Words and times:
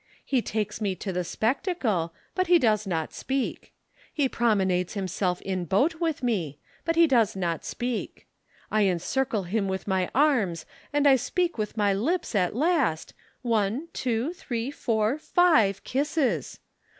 He 0.25 0.41
takes 0.41 0.81
me 0.81 0.95
to 0.95 1.13
the 1.13 1.23
spectacle 1.23 2.11
but 2.33 2.47
he 2.47 2.57
does 2.57 2.87
not 2.87 3.13
speak. 3.13 3.71
He 4.11 4.27
promenades 4.27 4.95
himself 4.95 5.39
in 5.43 5.65
boat 5.65 5.99
with 6.01 6.23
me 6.23 6.57
but 6.85 6.95
he 6.95 7.05
does 7.05 7.35
not 7.35 7.63
speak. 7.63 8.25
I 8.71 8.85
encircle 8.85 9.43
him 9.43 9.67
with 9.67 9.87
my 9.87 10.09
arms, 10.15 10.65
and 10.91 11.05
I 11.07 11.17
speak 11.17 11.59
with 11.59 11.77
my 11.77 11.93
lips 11.93 12.33
at 12.33 12.55
last 12.55 13.13
one, 13.43 13.89
two, 13.93 14.33
three, 14.33 14.71
four, 14.71 15.19
five, 15.19 15.83
kisses. 15.83 16.57